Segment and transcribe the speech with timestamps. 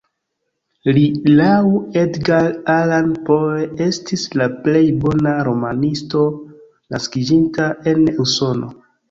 [0.97, 1.01] Li
[1.33, 1.65] laŭ
[2.03, 6.25] Edgar Allan Poe estis la plej bona romanisto
[6.97, 8.75] naskiĝinta en Usono.